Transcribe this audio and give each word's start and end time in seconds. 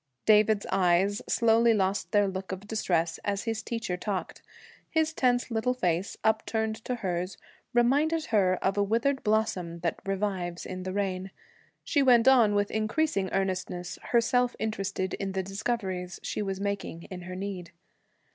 David's 0.25 0.65
eyes 0.71 1.21
slowly 1.29 1.75
lost 1.75 2.11
their 2.11 2.27
look 2.27 2.51
of 2.51 2.67
distress 2.67 3.19
as 3.23 3.43
his 3.43 3.61
teacher 3.61 3.97
talked. 3.97 4.41
His 4.89 5.13
tense 5.13 5.51
little 5.51 5.75
face, 5.75 6.17
upturned 6.23 6.77
to 6.85 6.95
hers, 7.05 7.37
reminded 7.71 8.25
her 8.33 8.55
of 8.63 8.79
a 8.79 8.83
withered 8.83 9.23
blossom 9.23 9.81
that 9.81 9.99
revives 10.03 10.65
in 10.65 10.81
the 10.81 10.91
rain. 10.91 11.29
She 11.83 12.01
went 12.01 12.27
on 12.27 12.55
with 12.55 12.71
increasing 12.71 13.29
earnestness, 13.31 13.99
herself 14.05 14.55
interested 14.57 15.13
in 15.13 15.33
the 15.33 15.43
discoveries 15.43 16.19
she 16.23 16.41
was 16.41 16.59
making, 16.59 17.03
in 17.11 17.21
her 17.21 17.35
need. 17.35 17.71